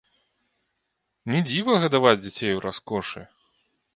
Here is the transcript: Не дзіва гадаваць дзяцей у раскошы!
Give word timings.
Не 1.33 1.41
дзіва 1.49 1.73
гадаваць 1.85 2.15
дзяцей 2.23 2.51
у 2.61 2.65
раскошы! 2.65 3.21